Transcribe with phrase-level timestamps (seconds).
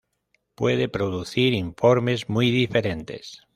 [0.55, 3.43] Puede producir informes muy diferentes.